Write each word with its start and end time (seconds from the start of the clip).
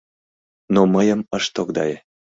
Но 0.73 0.81
мыйым 0.93 1.21
ыш 1.37 1.45
тогдае. 1.55 1.95